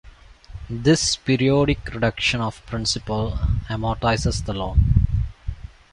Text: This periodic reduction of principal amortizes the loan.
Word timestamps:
This 0.67 1.15
periodic 1.15 1.93
reduction 1.93 2.41
of 2.41 2.65
principal 2.65 3.33
amortizes 3.69 4.43
the 4.43 4.53
loan. 4.53 5.07